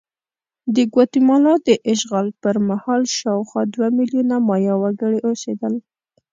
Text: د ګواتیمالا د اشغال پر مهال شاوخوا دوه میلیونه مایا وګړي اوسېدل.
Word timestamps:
د 0.75 0.77
ګواتیمالا 0.93 1.53
د 1.67 1.69
اشغال 1.93 2.27
پر 2.41 2.55
مهال 2.69 3.01
شاوخوا 3.17 3.61
دوه 3.73 3.87
میلیونه 3.97 4.35
مایا 4.47 4.75
وګړي 4.77 5.19
اوسېدل. 5.27 5.73